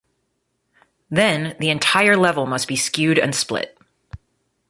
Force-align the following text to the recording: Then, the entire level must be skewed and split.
Then, 1.11 1.55
the 1.59 1.69
entire 1.69 2.17
level 2.17 2.47
must 2.47 2.67
be 2.67 2.75
skewed 2.75 3.19
and 3.19 3.35
split. 3.35 3.77